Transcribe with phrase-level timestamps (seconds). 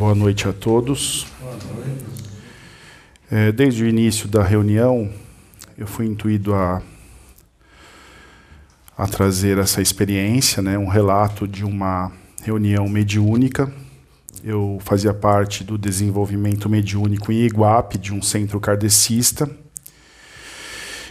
[0.00, 1.26] Boa noite a todos.
[3.30, 5.12] É, desde o início da reunião,
[5.76, 6.80] eu fui intuído a,
[8.96, 12.10] a trazer essa experiência, né, um relato de uma
[12.42, 13.70] reunião mediúnica.
[14.42, 19.50] Eu fazia parte do desenvolvimento mediúnico em Iguape, de um centro kardecista.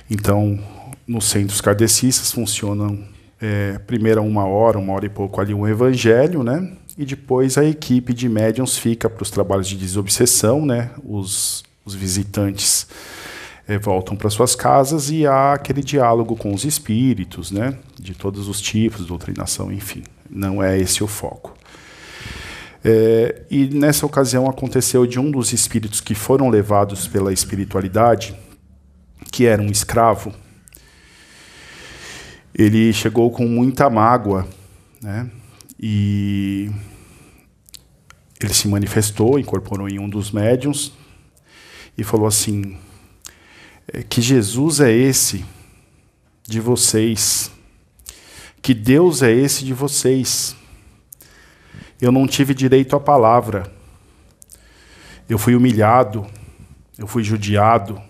[0.10, 0.60] Então,
[1.08, 3.08] nos centros kardecistas funcionam
[3.40, 6.76] é, primeiro uma hora, uma hora e pouco ali um evangelho, né?
[7.00, 10.92] E depois a equipe de médiums fica para os trabalhos de desobsessão, né?
[11.02, 12.86] Os, os visitantes
[13.66, 17.78] é, voltam para suas casas e há aquele diálogo com os espíritos, né?
[17.98, 20.04] De todos os tipos, doutrinação, enfim.
[20.30, 21.56] Não é esse o foco.
[22.84, 28.36] É, e nessa ocasião aconteceu de um dos espíritos que foram levados pela espiritualidade,
[29.32, 30.34] que era um escravo,
[32.54, 34.46] ele chegou com muita mágoa,
[35.02, 35.30] né?
[35.80, 36.70] E
[38.42, 40.92] ele se manifestou, incorporou em um dos médiums
[41.98, 42.78] e falou assim:
[43.88, 45.46] é, que Jesus é esse
[46.48, 47.52] de vocês,
[48.62, 50.56] que Deus é esse de vocês.
[52.02, 53.72] Eu não tive direito à palavra.
[55.30, 56.26] Eu fui humilhado,
[56.98, 58.02] eu fui judiado.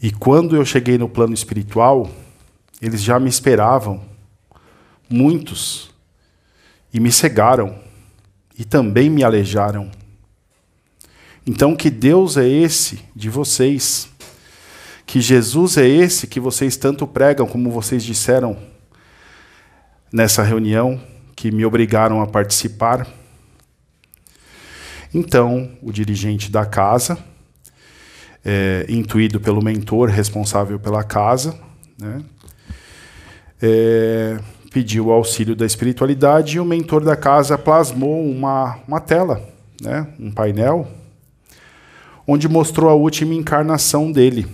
[0.00, 2.10] E quando eu cheguei no plano espiritual,
[2.80, 4.02] eles já me esperavam,
[5.10, 5.90] muitos,
[6.92, 7.78] e me cegaram,
[8.56, 9.90] e também me alejaram.
[11.46, 14.08] Então, que Deus é esse de vocês?
[15.04, 18.56] Que Jesus é esse que vocês tanto pregam, como vocês disseram
[20.12, 21.00] nessa reunião,
[21.34, 23.06] que me obrigaram a participar?
[25.12, 27.18] Então, o dirigente da casa,
[28.44, 31.58] é, intuído pelo mentor responsável pela casa,
[31.98, 32.22] né,
[33.60, 34.38] é,
[34.70, 39.42] pediu o auxílio da espiritualidade e o mentor da casa plasmou uma, uma tela,
[39.80, 40.88] né, um painel,
[42.26, 44.46] onde mostrou a última encarnação dele.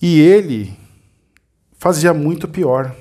[0.00, 0.76] E ele
[1.78, 2.94] fazia muito pior.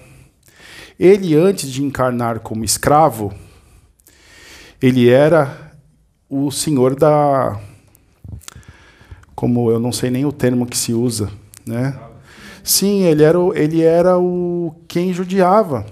[0.99, 3.33] Ele, antes de encarnar como escravo,
[4.81, 5.71] ele era
[6.29, 7.59] o senhor da.
[9.35, 11.29] Como eu não sei nem o termo que se usa,
[11.65, 12.06] né?
[12.67, 15.85] Sim, ele era o, ele era o quem judiava,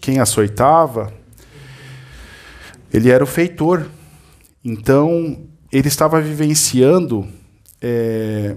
[0.00, 1.12] quem açoitava.
[2.92, 3.84] Ele era o feitor.
[4.64, 5.36] Então,
[5.72, 7.26] ele estava vivenciando
[7.82, 8.54] é,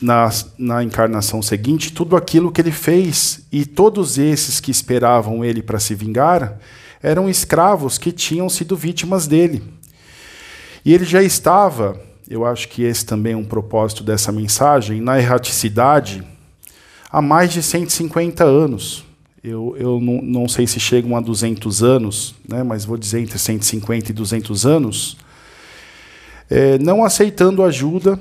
[0.00, 5.62] na, na encarnação seguinte tudo aquilo que ele fez, e todos esses que esperavam ele
[5.62, 6.58] para se vingar
[7.02, 9.62] eram escravos que tinham sido vítimas dele.
[10.82, 15.18] E ele já estava, eu acho que esse também é um propósito dessa mensagem, na
[15.18, 16.24] erraticidade
[17.14, 19.04] há mais de 150 anos.
[19.42, 23.38] Eu, eu não, não sei se chegam a 200 anos, né, mas vou dizer entre
[23.38, 25.16] 150 e 200 anos,
[26.50, 28.20] é, não aceitando ajuda,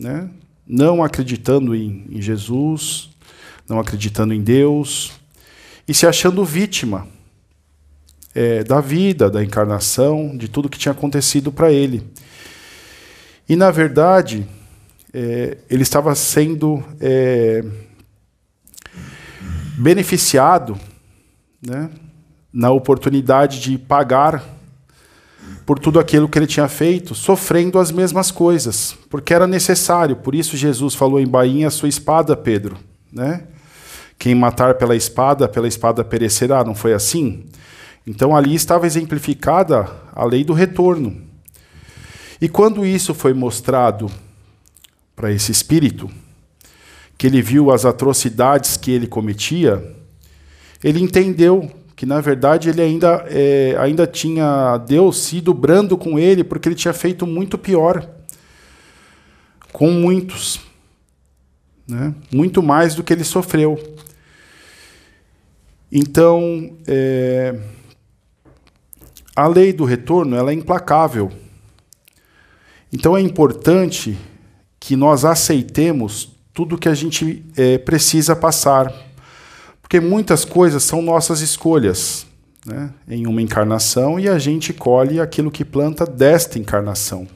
[0.00, 0.30] né,
[0.66, 3.10] não acreditando em, em Jesus,
[3.68, 5.12] não acreditando em Deus,
[5.86, 7.06] e se achando vítima
[8.34, 12.02] é, da vida, da encarnação, de tudo que tinha acontecido para ele.
[13.46, 14.46] E, na verdade,
[15.12, 17.62] é, ele estava sendo é,
[19.78, 20.78] beneficiado
[21.66, 21.90] né,
[22.52, 24.44] na oportunidade de pagar
[25.64, 30.16] por tudo aquilo que ele tinha feito, sofrendo as mesmas coisas, porque era necessário.
[30.16, 32.76] Por isso Jesus falou em bainha sua espada, Pedro,
[33.12, 33.44] né?
[34.18, 37.44] Quem matar pela espada, pela espada perecerá, não foi assim?
[38.06, 41.20] Então ali estava exemplificada a lei do retorno.
[42.40, 44.10] E quando isso foi mostrado
[45.14, 46.10] para esse espírito,
[47.22, 49.94] que ele viu as atrocidades que ele cometia,
[50.82, 56.42] ele entendeu que na verdade ele ainda, é, ainda tinha Deus sido brando com ele,
[56.42, 58.10] porque ele tinha feito muito pior
[59.72, 60.62] com muitos,
[61.86, 62.12] né?
[62.34, 63.78] muito mais do que ele sofreu.
[65.92, 67.56] Então, é,
[69.36, 71.30] a lei do retorno ela é implacável.
[72.92, 74.18] Então é importante
[74.80, 78.92] que nós aceitemos tudo que a gente é, precisa passar.
[79.80, 82.26] Porque muitas coisas são nossas escolhas
[82.66, 87.26] né, em uma encarnação e a gente colhe aquilo que planta desta encarnação.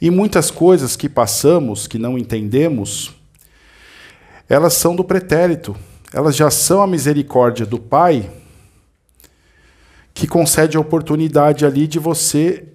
[0.00, 3.14] E muitas coisas que passamos, que não entendemos,
[4.48, 5.74] elas são do pretérito,
[6.12, 8.30] elas já são a misericórdia do Pai
[10.12, 12.68] que concede a oportunidade ali de você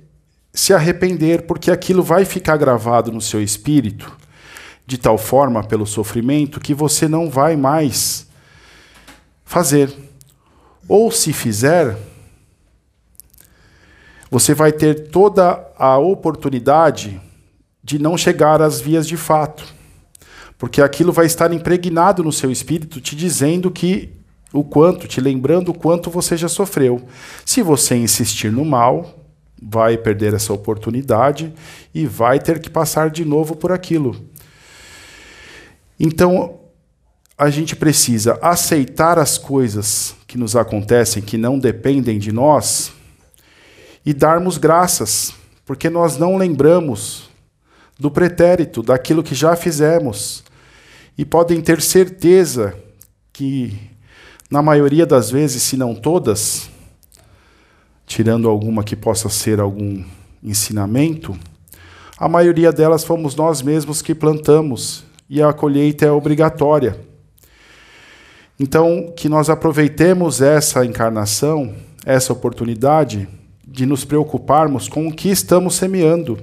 [0.53, 4.18] se arrepender, porque aquilo vai ficar gravado no seu espírito
[4.89, 8.27] de tal forma pelo sofrimento que você não vai mais
[9.45, 9.93] fazer.
[10.87, 11.95] Ou se fizer,
[14.31, 17.21] você vai ter toda a oportunidade
[17.83, 19.63] de não chegar às vias de fato.
[20.57, 24.11] Porque aquilo vai estar impregnado no seu espírito, te dizendo que
[24.51, 27.07] o quanto, te lembrando o quanto você já sofreu.
[27.45, 29.19] Se você insistir no mal,
[29.61, 31.53] vai perder essa oportunidade
[31.93, 34.27] e vai ter que passar de novo por aquilo.
[35.99, 36.59] Então,
[37.37, 42.91] a gente precisa aceitar as coisas que nos acontecem, que não dependem de nós,
[44.05, 45.33] e darmos graças,
[45.65, 47.29] porque nós não lembramos
[47.99, 50.43] do pretérito, daquilo que já fizemos.
[51.17, 52.73] E podem ter certeza
[53.33, 53.77] que,
[54.49, 56.69] na maioria das vezes, se não todas,
[58.05, 60.03] tirando alguma que possa ser algum
[60.41, 61.37] ensinamento,
[62.17, 66.99] a maioria delas fomos nós mesmos que plantamos e a colheita é obrigatória.
[68.59, 71.73] Então, que nós aproveitemos essa encarnação,
[72.05, 73.27] essa oportunidade
[73.65, 76.37] de nos preocuparmos com o que estamos semeando.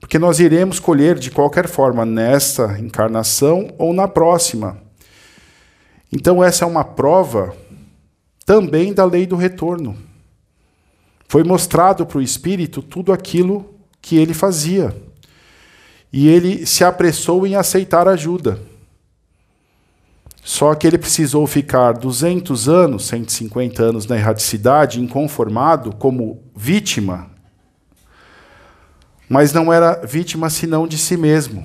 [0.00, 4.78] Porque nós iremos colher de qualquer forma nesta encarnação ou na próxima.
[6.10, 7.54] Então, essa é uma prova
[8.44, 9.96] também da lei do retorno.
[11.28, 14.92] Foi mostrado para o Espírito tudo aquilo que ele fazia.
[16.12, 18.60] E ele se apressou em aceitar ajuda.
[20.42, 27.30] Só que ele precisou ficar 200 anos, 150 anos na erradicidade, inconformado, como vítima.
[29.28, 31.64] Mas não era vítima senão de si mesmo.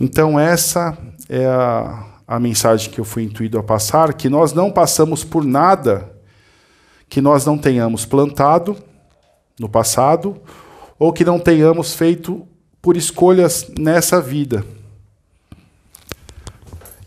[0.00, 0.98] Então, essa
[1.28, 5.44] é a, a mensagem que eu fui intuído a passar: que nós não passamos por
[5.44, 6.12] nada
[7.12, 8.74] que nós não tenhamos plantado
[9.60, 10.40] no passado
[11.02, 12.46] ou que não tenhamos feito
[12.80, 14.64] por escolhas nessa vida.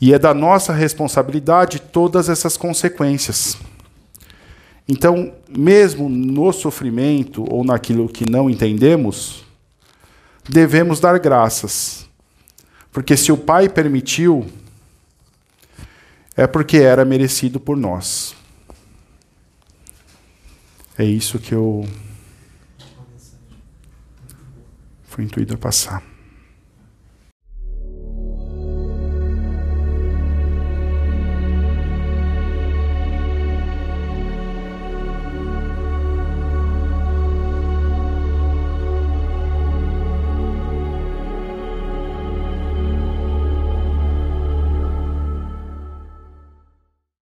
[0.02, 3.58] E é da nossa responsabilidade todas essas consequências.
[4.86, 9.46] Então, mesmo no sofrimento ou naquilo que não entendemos,
[10.44, 12.06] devemos dar graças.
[12.92, 14.46] Porque se o Pai permitiu,
[16.36, 18.36] é porque era merecido por nós.
[20.98, 21.88] É isso que eu
[25.16, 26.15] fui intuído a passar.